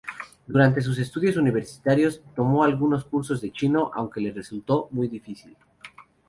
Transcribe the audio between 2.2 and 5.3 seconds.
tomó algunos cursos de chino, aunque le resultó muy